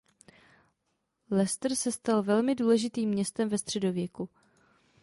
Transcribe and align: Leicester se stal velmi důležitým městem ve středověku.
Leicester 1.31 1.75
se 1.75 1.91
stal 1.91 2.23
velmi 2.23 2.55
důležitým 2.55 3.09
městem 3.09 3.49
ve 3.49 3.57
středověku. 3.57 4.29